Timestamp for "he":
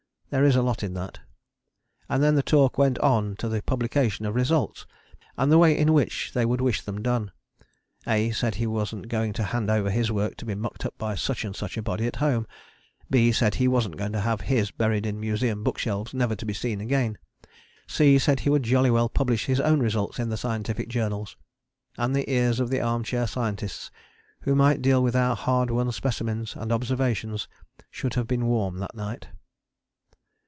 8.55-8.65, 13.55-13.67, 18.39-18.49